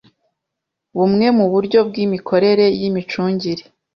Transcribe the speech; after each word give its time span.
bumwe 0.97 1.27
mu 1.37 1.45
buryo 1.53 1.79
bw 1.87 1.95
imikorere 2.05 2.65
y 2.79 2.83
imicungire 2.89 3.63